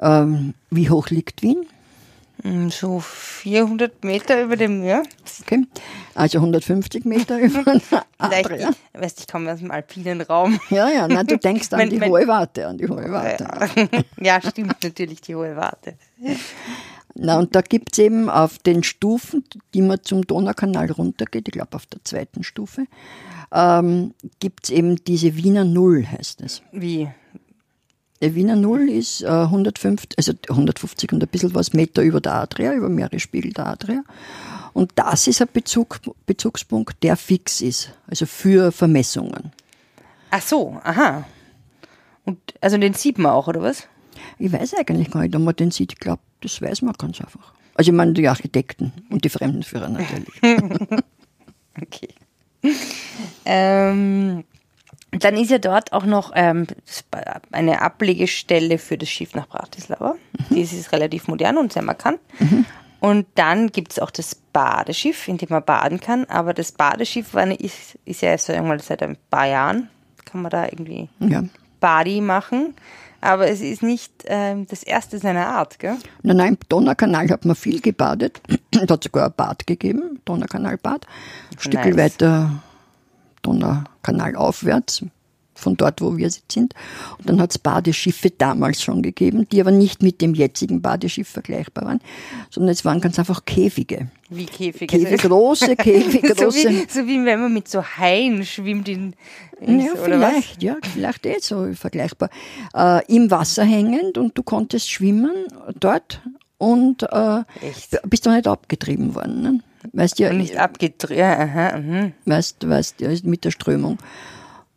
Ähm, 0.00 0.54
wie 0.70 0.90
hoch 0.90 1.08
liegt 1.10 1.42
Wien? 1.42 1.66
Mm, 2.42 2.68
So 2.70 2.98
400 3.00 4.02
Meter 4.02 4.42
über 4.42 4.56
dem 4.56 4.80
Meer. 4.80 5.04
Okay. 5.42 5.64
Also 6.16 6.38
150 6.38 7.04
Meter 7.04 7.38
über 7.40 7.62
Vielleicht, 7.62 8.04
Adria. 8.18 8.70
ich, 8.94 9.00
weißt, 9.00 9.20
ich 9.20 9.26
komme 9.28 9.52
aus 9.52 9.60
dem 9.60 9.70
alpinen 9.70 10.20
Raum. 10.22 10.58
Ja, 10.70 10.88
ja, 10.90 11.06
nein, 11.06 11.26
du 11.26 11.38
denkst 11.38 11.72
an 11.72 11.78
Wenn- 11.78 11.90
die 11.90 12.00
wenn- 12.00 12.10
hohe 12.10 12.26
Warte, 12.26 12.66
an 12.66 12.78
die 12.78 12.88
hohe 12.88 13.10
Warte. 13.10 13.46
ja, 14.20 14.40
stimmt 14.50 14.82
natürlich, 14.82 15.20
die 15.20 15.36
hohe 15.36 15.54
Warte. 15.56 15.94
Na, 17.14 17.38
und 17.38 17.54
da 17.54 17.60
gibt's 17.60 17.98
eben 17.98 18.28
auf 18.28 18.58
den 18.58 18.82
Stufen, 18.82 19.44
die 19.72 19.82
man 19.82 20.02
zum 20.02 20.26
Donaukanal 20.26 20.90
runtergeht, 20.90 21.46
ich 21.46 21.52
glaube 21.52 21.76
auf 21.76 21.86
der 21.86 22.00
zweiten 22.04 22.42
Stufe, 22.42 22.86
ähm, 23.54 24.14
gibt's 24.40 24.68
eben 24.70 24.96
diese 25.04 25.36
Wiener 25.36 25.64
Null, 25.64 26.06
heißt 26.06 26.42
es. 26.42 26.62
Wie? 26.72 27.08
Der 28.20 28.34
Wiener 28.34 28.56
Null 28.56 28.88
ist 28.88 29.22
äh, 29.22 29.28
150, 29.28 30.18
also 30.18 30.32
150 30.48 31.12
und 31.12 31.22
ein 31.22 31.28
bisschen 31.28 31.54
was 31.54 31.72
Meter 31.72 32.02
über 32.02 32.20
der 32.20 32.34
Adria, 32.34 32.74
über 32.74 32.88
Meeresspiegel 32.88 33.52
der 33.52 33.66
Adria. 33.66 34.02
Und 34.72 34.92
das 34.96 35.28
ist 35.28 35.40
ein 35.40 35.48
Bezug, 35.52 36.00
Bezugspunkt, 36.26 37.02
der 37.02 37.16
fix 37.16 37.60
ist, 37.60 37.90
also 38.08 38.26
für 38.26 38.72
Vermessungen. 38.72 39.52
Ach 40.30 40.42
so, 40.42 40.80
aha. 40.82 41.24
Und 42.24 42.38
also 42.60 42.76
den 42.76 42.94
sieht 42.94 43.18
man 43.18 43.32
auch, 43.32 43.46
oder 43.46 43.62
was? 43.62 43.86
Ich 44.38 44.52
weiß 44.52 44.74
eigentlich 44.74 45.10
gar 45.10 45.20
nicht, 45.22 45.36
ob 45.36 45.42
man 45.42 45.54
den 45.54 45.70
sieht. 45.70 45.92
Ich 45.92 46.00
glaube, 46.00 46.22
das 46.40 46.60
weiß 46.60 46.82
man 46.82 46.94
ganz 46.94 47.20
einfach. 47.20 47.54
Also 47.74 47.90
ich 47.90 47.96
meine 47.96 48.14
die 48.14 48.28
Architekten 48.28 48.92
und 49.10 49.24
die 49.24 49.28
Fremdenführer 49.28 49.88
natürlich. 49.88 50.40
Okay. 51.80 52.14
Ähm, 53.46 54.44
dann 55.10 55.36
ist 55.36 55.50
ja 55.50 55.58
dort 55.58 55.92
auch 55.92 56.04
noch 56.04 56.32
ähm, 56.34 56.66
eine 57.52 57.82
Ablegestelle 57.82 58.78
für 58.78 58.98
das 58.98 59.08
Schiff 59.08 59.34
nach 59.34 59.46
Bratislava. 59.46 60.16
Mhm. 60.48 60.60
Das 60.60 60.72
ist 60.72 60.92
relativ 60.92 61.28
modern 61.28 61.58
und 61.58 61.72
sehr 61.72 61.82
markant. 61.82 62.18
Und 63.00 63.26
dann 63.34 63.68
gibt 63.68 63.92
es 63.92 63.98
auch 63.98 64.10
das 64.10 64.34
Badeschiff, 64.34 65.28
in 65.28 65.36
dem 65.36 65.50
man 65.50 65.62
baden 65.62 66.00
kann. 66.00 66.24
Aber 66.24 66.54
das 66.54 66.72
Badeschiff 66.72 67.34
war 67.34 67.46
ist, 67.48 67.98
ist 68.04 68.22
ja 68.22 68.30
erst 68.30 68.48
einmal 68.50 68.80
seit 68.80 69.02
ein 69.02 69.18
paar 69.30 69.46
Jahren. 69.46 69.90
Kann 70.24 70.42
man 70.42 70.50
da 70.50 70.64
irgendwie 70.64 71.08
ja. 71.20 71.44
Badi 71.80 72.20
machen. 72.22 72.74
Aber 73.24 73.48
es 73.48 73.62
ist 73.62 73.82
nicht 73.82 74.12
ähm, 74.26 74.66
das 74.68 74.82
erste 74.82 75.18
seiner 75.18 75.46
Art, 75.46 75.78
gell? 75.78 75.96
Nein, 76.22 76.36
nein, 76.36 76.48
im 76.54 76.58
Donaukanal 76.68 77.30
hat 77.30 77.46
man 77.46 77.56
viel 77.56 77.80
gebadet. 77.80 78.42
da 78.70 78.80
hat 78.82 79.02
sogar 79.02 79.26
ein 79.26 79.32
Bad 79.34 79.66
gegeben, 79.66 80.20
Donaukanalbad. 80.26 81.06
Ein 81.52 81.58
Stück 81.58 81.86
Nice. 81.86 81.96
weiter 81.96 82.62
Donaukanal 83.40 84.36
aufwärts, 84.36 85.06
von 85.54 85.76
dort, 85.76 86.00
wo 86.00 86.16
wir 86.16 86.24
jetzt 86.24 86.52
sind. 86.52 86.74
Und 87.18 87.28
dann 87.28 87.40
hat 87.40 87.50
es 87.52 87.58
Badeschiffe 87.58 88.30
damals 88.30 88.82
schon 88.82 89.02
gegeben, 89.02 89.46
die 89.50 89.60
aber 89.60 89.70
nicht 89.70 90.02
mit 90.02 90.20
dem 90.20 90.34
jetzigen 90.34 90.82
Badeschiff 90.82 91.28
vergleichbar 91.28 91.84
waren, 91.84 92.00
sondern 92.50 92.72
es 92.72 92.84
waren 92.84 93.00
ganz 93.00 93.18
einfach 93.18 93.44
Käfige. 93.44 94.08
Wie 94.30 94.46
Käfige? 94.46 94.86
Käfige, 94.86 95.28
große 95.28 95.76
Käfige, 95.76 96.28
so, 96.28 96.44
große. 96.44 96.68
wie, 96.68 96.86
so 96.88 97.06
wie 97.06 97.24
wenn 97.24 97.40
man 97.40 97.52
mit 97.52 97.68
so 97.68 97.82
Haien 97.82 98.44
schwimmt 98.44 98.88
in, 98.88 99.14
Ja, 99.60 99.92
oder 99.92 100.20
was? 100.20 100.32
vielleicht, 100.32 100.62
ja, 100.62 100.76
vielleicht 100.92 101.26
eh 101.26 101.36
so 101.40 101.72
vergleichbar. 101.74 102.30
Äh, 102.74 103.04
Im 103.14 103.30
Wasser 103.30 103.64
hängend 103.64 104.18
und 104.18 104.36
du 104.36 104.42
konntest 104.42 104.90
schwimmen 104.90 105.32
dort 105.78 106.20
und 106.58 107.02
äh, 107.02 107.42
bist 108.06 108.26
doch 108.26 108.32
nicht 108.32 108.46
abgetrieben 108.46 109.14
worden. 109.14 109.42
Ne? 109.42 109.60
Weißt 109.92 110.18
ja, 110.18 110.32
nicht 110.32 110.56
abgedreht. 110.56 111.18
Ja, 111.18 111.38
aha, 111.38 111.78
mhm. 111.78 112.12
weißt, 112.24 112.68
weißt 112.68 113.00
ja, 113.00 113.10
mit 113.24 113.44
der 113.44 113.50
Strömung. 113.50 113.98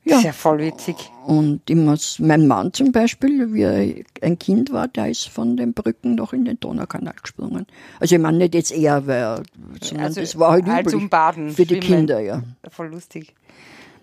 Ja. 0.10 0.20
ja 0.20 0.32
voll 0.32 0.60
witzig. 0.60 0.96
Und 1.26 1.70
immer, 1.70 1.98
mein 2.20 2.48
Mann 2.48 2.72
zum 2.74 2.92
Beispiel, 2.92 3.54
wie 3.54 3.62
er 3.64 4.04
ein 4.22 4.40
Kind 4.40 4.72
war, 4.72 4.88
der 4.88 5.10
ist 5.10 5.28
von 5.30 5.58
den 5.58 5.74
Brücken 5.74 6.16
noch 6.16 6.34
in 6.34 6.46
den 6.46 6.60
Donaukanal 6.60 7.16
gesprungen. 7.22 7.66
Also 8.00 8.16
ich 8.16 8.22
meine 8.22 8.38
nicht 8.38 8.54
jetzt 8.56 8.72
eher, 8.72 9.06
weil, 9.08 9.18
er- 9.22 9.44
sondern 9.82 10.06
Also, 10.08 10.22
das 10.22 10.38
war 10.40 10.52
halt 10.52 10.66
halt 10.68 10.82
üblich. 10.88 10.92
zum 10.94 11.10
Baden, 11.10 11.50
Für 11.52 11.66
die 11.66 11.76
Schwimmen. 11.76 11.82
Kinder, 12.08 12.20
ja. 12.20 12.44
Voll 12.70 12.88
lustig. 12.88 13.34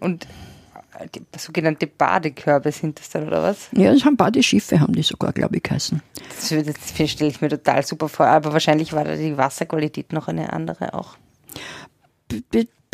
Und 0.00 0.26
äh, 0.98 1.06
die 1.14 1.22
sogenannte 1.38 1.86
Badekörbe 1.86 2.70
sind 2.72 2.98
das 3.00 3.08
dann, 3.10 3.26
oder 3.26 3.42
was? 3.42 3.68
Ja, 3.72 3.92
das 3.92 4.04
haben 4.04 4.16
Badeschiffe, 4.16 4.80
haben 4.80 4.94
die 4.94 5.02
sogar, 5.02 5.32
glaube 5.32 5.56
ich, 5.56 5.62
geheißen. 5.62 6.02
Das, 6.28 6.48
das 6.98 7.10
stelle 7.10 7.30
ich 7.30 7.40
mir 7.40 7.48
total 7.48 7.84
super 7.86 8.08
vor. 8.08 8.26
Aber 8.26 8.52
wahrscheinlich 8.52 8.92
war 8.92 9.04
da 9.04 9.16
die 9.16 9.36
Wasserqualität 9.36 10.12
noch 10.12 10.28
eine 10.28 10.52
andere 10.52 10.92
auch. 10.94 11.16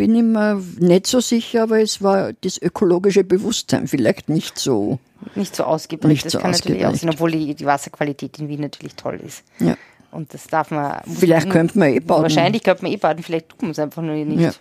Bin 0.00 0.14
ich 0.14 0.23
mir 0.23 0.62
nicht 0.78 1.07
so 1.07 1.21
sicher, 1.21 1.64
aber 1.64 1.80
es 1.80 2.00
war 2.02 2.33
das 2.40 2.61
ökologische 2.61 3.23
Bewusstsein 3.25 3.87
vielleicht 3.87 4.28
nicht 4.28 4.59
so. 4.59 4.99
Nicht 5.35 5.54
so 5.54 5.64
ausgeprägt. 5.64 6.09
Nicht 6.11 6.25
das 6.25 6.33
so 6.33 6.38
kann 6.38 6.52
natürlich 6.52 6.78
auch 6.87 6.95
sein, 6.95 7.11
ausgeprägt. 7.11 7.14
obwohl 7.21 7.30
die, 7.33 7.54
die 7.54 7.66
Wasserqualität 7.66 8.38
in 8.38 8.49
Wien 8.49 8.61
natürlich 8.62 8.95
toll 8.95 9.21
ist. 9.25 9.45
Ja. 9.59 9.76
Und 10.11 10.33
das 10.33 10.47
darf 10.47 10.71
man. 10.71 11.00
muss 11.04 11.19
Vielleicht 11.21 11.47
man- 11.49 11.52
könnte 11.52 11.78
man 11.78 11.88
eh 11.90 12.00
baden. 12.00 12.23
Wahrscheinlich 12.23 12.62
könnte 12.62 12.83
man 12.85 12.92
eh 12.92 12.97
baden, 12.97 13.23
vielleicht 13.23 13.50
tut 13.50 13.62
man 13.62 13.71
es 13.73 13.78
einfach 13.78 14.00
nur 14.02 14.14
nicht. 14.14 14.40
Ja. 14.40 14.52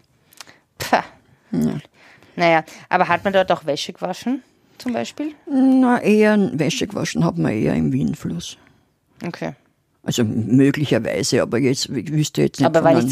Pah. 0.77 1.03
Naja, 2.35 2.63
aber 2.89 3.07
hat 3.07 3.23
man 3.23 3.33
dort 3.33 3.51
auch 3.51 3.65
Wäsche 3.65 3.93
gewaschen, 3.93 4.43
zum 4.77 4.93
Beispiel? 4.93 5.31
Na, 5.49 6.01
eher 6.01 6.37
Wäsche 6.53 6.85
gewaschen 6.87 7.25
hat 7.25 7.37
man 7.37 7.51
eher 7.51 7.73
im 7.73 7.91
Wienfluss. 7.91 8.57
Okay. 9.25 9.53
Also 10.03 10.23
möglicherweise, 10.23 11.41
aber 11.41 11.57
jetzt 11.57 11.89
ich 11.89 12.11
wüsste 12.11 12.41
jetzt 12.43 12.59
nicht. 12.59 12.65
aber 12.67 12.83
war 12.83 12.93
nicht 12.93 13.09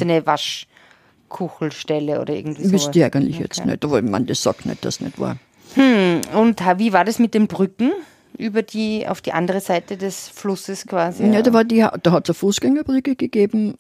Waschkuchelstelle 1.30 2.22
oder 2.22 2.34
irgendwie 2.34 2.66
so? 2.66 2.72
Wüsste 2.72 3.00
ich 3.00 3.06
eigentlich 3.06 3.40
jetzt 3.40 3.66
nicht, 3.66 3.84
aber 3.84 4.02
man 4.02 4.26
das 4.26 4.42
sagt 4.44 4.66
nicht, 4.66 4.84
dass 4.86 5.00
nicht 5.02 5.20
war. 5.20 5.38
Und 5.76 6.66
ha- 6.66 6.80
wie 6.80 6.94
war 6.94 7.06
das 7.06 7.20
mit 7.20 7.34
den 7.34 7.48
Brücken 7.48 7.92
über 8.38 8.62
die, 8.64 9.08
auf 9.08 9.22
die 9.22 9.34
andere 9.34 9.60
Seite 9.60 9.98
des 9.98 10.28
Flusses 10.30 10.88
quasi? 10.88 11.26
Ja, 11.28 11.42
da, 11.42 11.54
war 11.54 11.64
die, 11.64 11.86
da 12.04 12.12
hat 12.12 12.28
es 12.28 12.30
eine 12.30 12.34
Fußgängerbrücke 12.36 13.16
gegeben, 13.16 13.76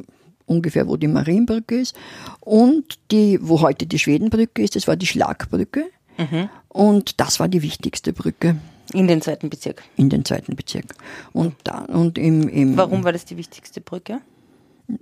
ungefähr 0.46 0.88
wo 0.88 0.98
die 0.98 1.08
Marienbrücke 1.08 1.80
ist. 1.80 1.96
Und 2.42 3.00
die, 3.12 3.40
wo 3.42 3.62
heute 3.62 3.86
die 3.86 4.00
Schwedenbrücke 4.00 4.62
ist, 4.62 4.76
das 4.76 4.88
war 4.88 4.96
die 4.96 5.08
Schlagbrücke. 5.08 5.86
Mhm. 6.18 6.50
Und 6.70 7.20
das 7.20 7.40
war 7.40 7.48
die 7.48 7.62
wichtigste 7.62 8.12
Brücke 8.14 8.58
In 8.94 9.08
den 9.08 9.22
zweiten 9.22 9.50
Bezirk. 9.50 9.84
in 9.96 10.10
den 10.10 10.26
zweiten 10.26 10.56
Bezirk. 10.56 10.86
Und 11.34 11.56
da, 11.64 11.80
und 11.86 12.18
im, 12.18 12.48
im 12.50 12.78
Warum 12.78 13.04
war 13.04 13.14
das 13.14 13.26
die 13.26 13.38
wichtigste 13.38 13.82
Brücke? 13.82 14.20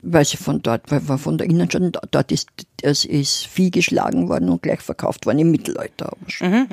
Weil 0.02 0.26
sie 0.26 0.38
von 0.38 0.62
dort, 0.64 0.90
weil 0.92 1.18
von 1.18 1.38
der 1.38 1.48
Innenstadt, 1.48 1.98
dort 2.12 2.32
ist, 2.32 2.50
es 2.82 3.06
ist 3.06 3.46
Vieh 3.48 3.70
geschlagen 3.72 4.28
worden 4.30 4.50
und 4.50 4.62
gleich 4.64 4.82
verkauft 4.82 5.26
worden 5.26 5.40
im 5.40 5.52
Mittelalter. 5.52 6.08
Aber 6.08 6.30
schon. 6.30 6.68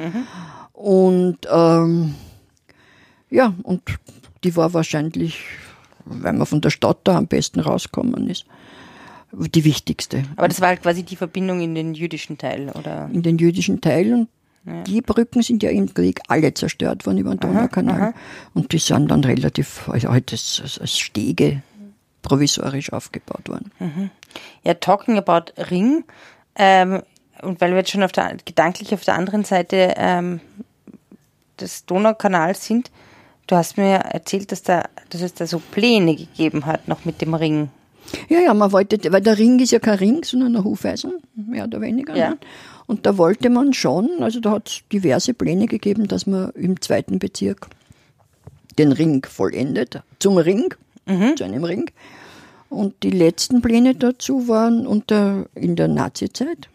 Und 0.72 1.38
ähm, 1.50 2.14
ja, 3.30 3.54
und 3.62 3.82
die 4.44 4.56
war 4.56 4.72
wahrscheinlich, 4.74 5.40
weil 6.04 6.32
man 6.32 6.46
von 6.46 6.60
der 6.60 6.70
Stadt 6.70 6.98
da 7.04 7.16
am 7.18 7.26
besten 7.26 7.60
rauskommen 7.60 8.28
ist, 8.28 8.46
die 9.32 9.64
wichtigste 9.64 10.24
Aber 10.36 10.48
das 10.48 10.60
war 10.60 10.68
halt 10.68 10.82
quasi 10.82 11.02
die 11.04 11.16
Verbindung 11.16 11.60
in 11.60 11.74
den 11.74 11.94
jüdischen 11.94 12.36
Teil, 12.38 12.70
oder? 12.70 13.08
in 13.12 13.22
den 13.22 13.38
jüdischen 13.38 13.80
Teil. 13.80 14.12
Und 14.12 14.28
die 14.86 15.00
Brücken 15.00 15.42
sind 15.42 15.62
ja 15.62 15.70
im 15.70 15.92
Krieg 15.92 16.20
alle 16.28 16.52
zerstört 16.54 17.04
worden 17.06 17.18
über 17.18 17.30
den 17.30 17.40
Donaukanal. 17.40 18.14
Und 18.54 18.72
die 18.72 18.78
sind 18.78 19.10
dann 19.10 19.24
relativ, 19.24 19.88
also 19.88 20.08
halt 20.10 20.30
als- 20.32 20.78
als 20.80 20.98
Stege 20.98 21.62
provisorisch 22.22 22.92
aufgebaut 22.92 23.48
worden. 23.48 23.70
Ja, 24.62 24.74
talking 24.74 25.18
about 25.18 25.52
Ring. 25.70 26.04
Ähm, 26.54 27.02
und 27.42 27.60
weil 27.60 27.70
wir 27.70 27.78
jetzt 27.78 27.90
schon 27.90 28.02
auf 28.02 28.12
der, 28.12 28.36
gedanklich 28.44 28.94
auf 28.94 29.04
der 29.04 29.14
anderen 29.14 29.44
Seite 29.44 29.94
ähm, 29.96 30.40
des 31.60 31.84
Donaukanals 31.86 32.64
sind, 32.64 32.90
du 33.46 33.56
hast 33.56 33.76
mir 33.76 33.96
erzählt, 33.96 34.52
dass, 34.52 34.62
da, 34.62 34.84
dass 35.10 35.20
es 35.20 35.34
da 35.34 35.46
so 35.46 35.58
Pläne 35.58 36.14
gegeben 36.14 36.66
hat, 36.66 36.88
noch 36.88 37.04
mit 37.04 37.20
dem 37.20 37.34
Ring. 37.34 37.70
Ja, 38.28 38.40
ja, 38.40 38.54
man 38.54 38.72
wollte, 38.72 39.12
weil 39.12 39.20
der 39.20 39.38
Ring 39.38 39.58
ist 39.60 39.72
ja 39.72 39.78
kein 39.78 39.98
Ring, 39.98 40.24
sondern 40.24 40.56
ein 40.56 40.64
Hufeisen, 40.64 41.14
mehr 41.34 41.64
oder 41.64 41.80
weniger. 41.80 42.16
Ja. 42.16 42.30
Ne? 42.30 42.38
Und 42.86 43.06
da 43.06 43.16
wollte 43.16 43.48
man 43.48 43.72
schon, 43.72 44.10
also 44.20 44.40
da 44.40 44.52
hat 44.52 44.68
es 44.68 44.82
diverse 44.92 45.34
Pläne 45.34 45.66
gegeben, 45.66 46.08
dass 46.08 46.26
man 46.26 46.50
im 46.50 46.80
zweiten 46.80 47.18
Bezirk 47.18 47.68
den 48.78 48.92
Ring 48.92 49.24
vollendet, 49.26 50.02
zum 50.18 50.36
Ring, 50.36 50.74
zu 51.36 51.44
einem 51.44 51.64
Ring. 51.64 51.90
Und 52.68 53.02
die 53.02 53.10
letzten 53.10 53.60
Pläne 53.60 53.94
dazu 53.94 54.48
waren 54.48 54.86
unter, 54.86 55.46
in 55.54 55.76
der 55.76 55.88
Nazizeit. 55.88 56.68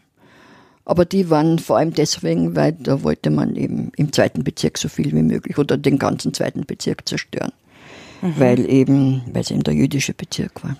Aber 0.84 1.04
die 1.04 1.28
waren 1.28 1.58
vor 1.58 1.76
allem 1.76 1.92
deswegen, 1.92 2.56
weil 2.56 2.72
da 2.72 3.02
wollte 3.02 3.30
man 3.30 3.56
eben 3.56 3.92
im 3.96 4.12
zweiten 4.12 4.42
Bezirk 4.44 4.78
so 4.78 4.88
viel 4.88 5.12
wie 5.12 5.22
möglich 5.22 5.58
oder 5.58 5.76
den 5.76 5.98
ganzen 5.98 6.32
zweiten 6.32 6.64
Bezirk 6.64 7.06
zerstören. 7.06 7.52
Weil 8.20 8.68
eben, 8.68 9.22
weil 9.32 9.42
es 9.42 9.50
eben 9.50 9.62
der 9.62 9.74
jüdische 9.74 10.14
Bezirk 10.14 10.64
war. 10.64 10.76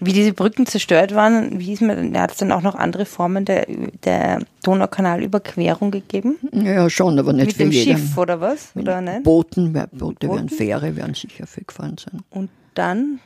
Wie 0.00 0.12
diese 0.12 0.34
Brücken 0.34 0.66
zerstört 0.66 1.14
waren, 1.14 1.58
wie 1.58 1.72
ist 1.72 1.80
mir, 1.80 1.96
hat 2.20 2.32
es 2.32 2.38
dann 2.38 2.52
auch 2.52 2.60
noch 2.60 2.74
andere 2.74 3.06
Formen 3.06 3.46
der, 3.46 3.66
der 4.04 4.40
Donaukanalüberquerung 4.62 5.90
gegeben? 5.90 6.36
Ja, 6.52 6.90
schon, 6.90 7.18
aber 7.18 7.32
nicht 7.32 7.46
Mit 7.46 7.56
für 7.56 7.62
dem 7.64 7.72
jeden. 7.72 7.96
Schiff 7.96 8.18
oder 8.18 8.40
was? 8.40 8.72
Oder 8.74 9.00
nein? 9.00 9.22
Booten, 9.22 9.72
Boote 9.72 9.88
Booten? 9.96 10.28
werden 10.28 10.48
Fähre, 10.50 10.96
werden 10.96 11.14
sicher 11.14 11.46
viel 11.46 11.64
gefahren 11.64 11.96
sein. 11.98 12.20
Und 12.28 12.50
dann? 12.74 13.20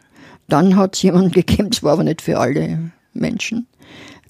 Dann 0.49 0.77
hat 0.77 0.95
es 0.95 1.03
jemanden 1.03 1.31
gegeben, 1.33 1.71
das 1.71 1.83
war 1.83 1.95
aber 1.95 2.05
nicht 2.05 2.23
für 2.23 2.39
alle 2.39 2.93
Menschen. 3.15 3.67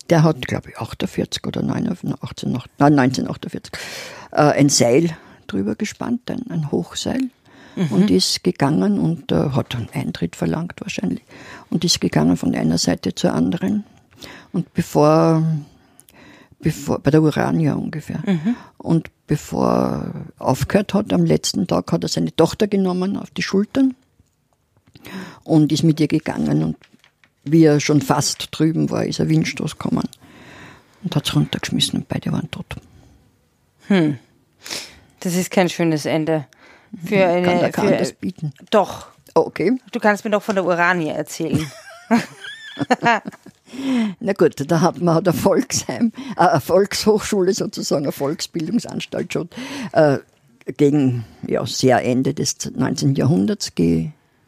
Der 0.08 0.22
hat, 0.22 0.46
glaube 0.46 0.70
ich, 0.70 0.78
48 0.78 1.46
oder 1.46 1.62
89, 1.62 2.22
18, 2.22 2.52
nein, 2.78 2.98
1948 2.98 3.72
äh, 4.32 4.36
ein 4.36 4.68
Seil 4.68 5.10
drüber 5.46 5.74
gespannt, 5.74 6.30
ein, 6.30 6.50
ein 6.50 6.72
Hochseil. 6.72 7.30
Und 7.90 8.10
ist 8.10 8.42
gegangen 8.42 8.98
und 8.98 9.32
äh, 9.32 9.50
hat 9.50 9.74
dann 9.74 9.88
Eintritt 9.92 10.36
verlangt 10.36 10.74
wahrscheinlich. 10.80 11.22
Und 11.70 11.84
ist 11.84 12.00
gegangen 12.00 12.36
von 12.36 12.54
einer 12.54 12.78
Seite 12.78 13.14
zur 13.14 13.32
anderen. 13.32 13.84
Und 14.52 14.72
bevor, 14.74 15.42
bevor 16.60 16.98
bei 16.98 17.10
der 17.10 17.22
Urania 17.22 17.74
ungefähr. 17.74 18.22
Und 18.76 19.10
bevor 19.26 19.68
er 19.68 20.14
aufgehört 20.38 20.94
hat, 20.94 21.12
am 21.12 21.24
letzten 21.24 21.66
Tag 21.66 21.92
hat 21.92 22.02
er 22.02 22.08
seine 22.08 22.34
Tochter 22.34 22.66
genommen 22.66 23.16
auf 23.16 23.30
die 23.30 23.42
Schultern 23.42 23.94
und 25.44 25.72
ist 25.72 25.84
mit 25.84 26.00
ihr 26.00 26.08
gegangen. 26.08 26.64
Und 26.64 26.76
wie 27.44 27.64
er 27.64 27.80
schon 27.80 28.02
fast 28.02 28.48
drüben 28.50 28.90
war, 28.90 29.04
ist 29.04 29.20
ein 29.20 29.28
Windstoß 29.28 29.78
gekommen 29.78 30.08
und 31.02 31.16
hat 31.16 31.26
es 31.26 31.34
runtergeschmissen 31.34 32.00
und 32.00 32.08
beide 32.08 32.32
waren 32.32 32.50
tot. 32.50 32.76
Das 35.20 35.34
ist 35.34 35.50
kein 35.50 35.68
schönes 35.68 36.06
Ende. 36.06 36.46
Für 37.04 37.24
eine, 37.26 37.46
Kann 37.46 37.58
er 37.58 37.64
für, 37.66 37.72
kann 37.72 37.98
das 37.98 38.12
bieten. 38.12 38.52
Doch. 38.70 39.08
Okay. 39.34 39.78
Du 39.92 40.00
kannst 40.00 40.24
mir 40.24 40.30
doch 40.30 40.42
von 40.42 40.56
der 40.56 40.64
Uranie 40.64 41.08
erzählen. 41.08 41.70
Na 44.20 44.32
gut, 44.32 44.70
da 44.70 44.80
hat 44.80 45.00
man 45.00 45.26
ein 45.26 45.32
Volksheim, 45.32 46.12
äh, 46.36 46.40
eine 46.40 46.60
Volkshochschule 46.60 47.54
sozusagen, 47.54 48.04
eine 48.04 48.12
Volksbildungsanstalt 48.12 49.32
schon 49.32 49.48
äh, 49.92 50.18
gegen 50.76 51.24
ja, 51.46 51.64
sehr 51.66 52.04
Ende 52.04 52.34
des 52.34 52.56
19. 52.74 53.14
Jahrhunderts 53.14 53.74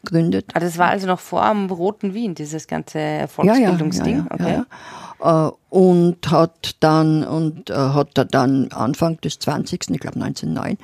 gegründet. 0.03 0.51
Ah, 0.53 0.59
das 0.59 0.77
war 0.77 0.89
also 0.89 1.07
noch 1.07 1.19
vor 1.19 1.47
dem 1.49 1.69
Roten 1.69 2.13
Wien, 2.13 2.35
dieses 2.35 2.67
ganze 2.67 3.27
Volksbildungsding. 3.27 4.17
Ja, 4.17 4.21
ja, 4.21 4.31
okay. 4.31 4.43
ja, 4.43 4.65
ja. 5.21 5.47
Äh, 5.47 5.51
und 5.69 6.31
hat 6.31 6.75
dann 6.79 7.23
und 7.23 7.69
äh, 7.69 7.73
hat 7.73 8.09
da 8.13 8.23
dann 8.23 8.71
Anfang 8.71 9.19
des 9.21 9.39
20. 9.39 9.89
ich 9.89 9.99
glaube 9.99 10.21
1909 10.21 10.77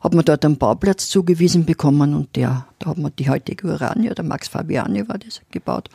hat 0.00 0.14
man 0.14 0.24
dort 0.24 0.44
einen 0.44 0.58
Bauplatz 0.58 1.08
zugewiesen 1.08 1.64
bekommen 1.64 2.14
und 2.14 2.36
der 2.36 2.66
da 2.78 2.90
hat 2.90 2.98
man 2.98 3.12
die 3.18 3.28
heutige 3.28 3.66
Urania, 3.66 4.14
der 4.14 4.24
Max 4.24 4.48
Fabiani 4.48 5.08
war 5.08 5.18
das 5.18 5.40
gebaut 5.50 5.88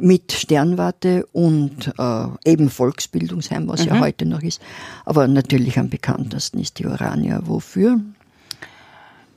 mit 0.00 0.32
Sternwarte 0.32 1.26
und 1.32 1.92
äh, 1.96 2.26
eben 2.44 2.70
Volksbildungsheim, 2.70 3.68
was 3.68 3.84
ja 3.84 4.00
heute 4.00 4.26
noch 4.26 4.42
ist. 4.42 4.60
Aber 5.04 5.28
natürlich 5.28 5.78
am 5.78 5.90
bekanntesten 5.90 6.58
ist 6.58 6.78
die 6.78 6.86
Urania. 6.86 7.40
Wofür? 7.44 8.00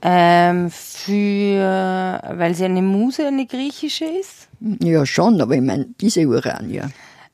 Ähm, 0.07 0.69
für, 0.69 2.21
weil 2.37 2.53
sie 2.53 2.65
eine 2.65 2.83
Muse, 2.83 3.25
eine 3.25 3.47
griechische 3.47 4.05
ist. 4.05 4.47
Ja, 4.83 5.03
schon, 5.03 5.41
aber 5.41 5.55
ich 5.55 5.61
meine, 5.61 5.87
diese 5.99 6.27
Urania. 6.27 6.91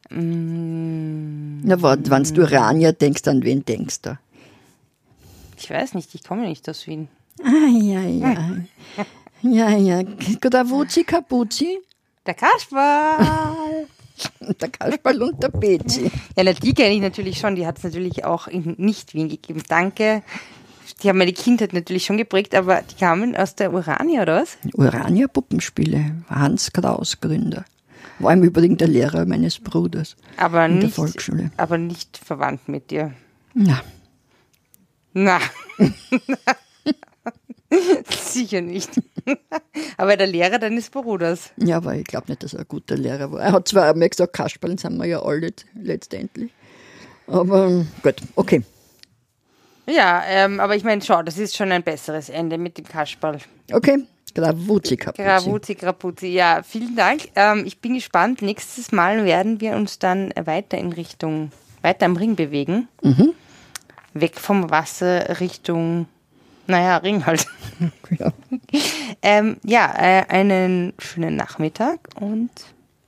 Mm, 0.09 1.59
Na, 1.63 1.81
wenn 1.81 2.23
du 2.23 2.41
Uranier 2.41 2.93
denkst, 2.93 3.27
an 3.27 3.43
wen 3.43 3.65
denkst 3.65 4.01
du? 4.03 4.17
ich 5.57 5.69
weiß 5.69 5.93
nicht, 5.95 6.15
ich 6.15 6.23
komme 6.23 6.47
nicht 6.47 6.67
aus 6.69 6.87
Wien. 6.87 7.07
Ah, 7.43 7.67
ja, 7.69 8.01
ja. 8.01 8.47
Ja, 9.41 9.69
ja. 9.69 10.03
Der 10.03 10.69
Wuzi 10.69 11.03
Kapuzi, 11.03 11.79
Der 12.25 12.35
Kasperl! 12.35 13.87
der 14.61 14.69
Kasperl 14.69 15.21
und 15.23 15.41
der 15.41 15.49
Bezi. 15.49 16.11
ja, 16.37 16.43
na, 16.43 16.53
die 16.53 16.73
kenne 16.73 16.93
ich 16.93 17.01
natürlich 17.01 17.37
schon. 17.39 17.55
Die 17.55 17.65
hat 17.65 17.77
es 17.77 17.83
natürlich 17.83 18.23
auch 18.23 18.47
in 18.47 18.75
Nicht-Wien 18.77 19.29
gegeben. 19.29 19.61
Danke. 19.67 20.23
Die 21.01 21.09
haben 21.09 21.17
meine 21.17 21.33
Kindheit 21.33 21.73
natürlich 21.73 22.05
schon 22.05 22.17
geprägt, 22.17 22.53
aber 22.53 22.81
die 22.83 22.95
kamen 22.95 23.35
aus 23.35 23.55
der 23.55 23.73
Urania, 23.73 24.21
oder 24.21 24.41
was? 24.41 24.57
Urania 24.73 25.27
Puppenspiele, 25.27 26.23
Hans 26.29 26.71
Kraus, 26.71 27.19
Gründer. 27.19 27.65
War 28.19 28.33
im 28.33 28.43
Übrigen 28.43 28.77
der 28.77 28.87
Lehrer 28.87 29.25
meines 29.25 29.57
Bruders 29.59 30.15
Aber 30.37 30.63
in 30.65 30.75
der 30.75 30.83
nicht, 30.85 30.95
Volksschule. 30.95 31.49
aber 31.57 31.77
nicht 31.79 32.19
verwandt 32.23 32.67
mit 32.69 32.91
dir. 32.91 33.13
Na, 33.55 33.81
Na. 35.13 35.39
Sicher 38.09 38.61
nicht. 38.61 38.89
aber 39.97 40.17
der 40.17 40.27
Lehrer 40.27 40.59
deines 40.59 40.89
Bruders. 40.89 41.51
ja, 41.57 41.77
aber 41.77 41.95
ich 41.95 42.03
glaube 42.05 42.27
nicht, 42.29 42.43
dass 42.43 42.53
er 42.53 42.61
ein 42.61 42.67
guter 42.67 42.95
Lehrer 42.97 43.31
war. 43.31 43.41
Er 43.41 43.53
hat 43.53 43.67
zwar 43.67 43.89
einmal 43.89 44.09
gesagt, 44.09 44.33
Kasperlen 44.33 44.77
sind 44.77 44.97
wir 44.97 45.05
ja 45.05 45.21
alle 45.23 45.51
letztendlich. 45.73 46.51
Aber 47.27 47.85
gut, 48.03 48.15
okay. 48.35 48.63
Ja, 49.87 50.23
ähm, 50.27 50.59
aber 50.59 50.75
ich 50.75 50.83
meine, 50.83 51.01
schau, 51.01 51.23
das 51.23 51.37
ist 51.37 51.55
schon 51.55 51.71
ein 51.71 51.83
besseres 51.83 52.29
Ende 52.29 52.57
mit 52.57 52.77
dem 52.77 52.85
Kasperl. 52.85 53.39
Okay, 53.71 54.05
Gravuzzi 54.33 54.97
Kapuzi. 54.97 55.23
Gravuzi, 55.23 55.75
Grapuzi. 55.75 56.27
Ja, 56.27 56.61
vielen 56.63 56.95
Dank. 56.95 57.29
Ähm, 57.35 57.63
ich 57.65 57.79
bin 57.79 57.95
gespannt. 57.95 58.41
Nächstes 58.41 58.91
Mal 58.91 59.25
werden 59.25 59.59
wir 59.59 59.75
uns 59.75 59.99
dann 59.99 60.31
weiter 60.41 60.77
in 60.77 60.93
Richtung, 60.93 61.51
weiter 61.81 62.05
am 62.05 62.15
Ring 62.15 62.35
bewegen. 62.35 62.87
Weg 64.13 64.39
vom 64.39 64.69
Wasser 64.69 65.39
Richtung, 65.39 66.07
naja, 66.67 66.97
Ring 66.97 67.25
halt. 67.25 67.45
Ja. 68.19 68.33
ähm, 69.21 69.55
ja, 69.63 69.93
äh, 69.97 70.25
einen 70.27 70.91
schönen 70.99 71.37
Nachmittag 71.37 72.09
und 72.19 72.51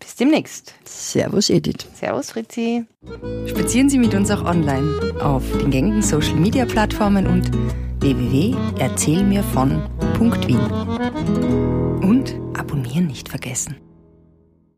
bis 0.03 0.15
demnächst. 0.15 0.73
Servus 0.85 1.49
Edith. 1.49 1.87
Servus, 1.93 2.31
Fritzi. 2.31 2.85
Spazieren 3.47 3.89
Sie 3.89 3.97
mit 3.97 4.13
uns 4.13 4.29
auch 4.29 4.45
online 4.45 5.15
auf 5.21 5.43
den 5.57 5.71
gängigen 5.71 6.01
Social 6.01 6.35
Media 6.35 6.65
Plattformen 6.65 7.27
und 7.27 7.49
www.erzählmirvon.wien. 8.01 10.59
Und 12.01 12.35
abonnieren 12.57 13.07
nicht 13.07 13.29
vergessen. 13.29 13.77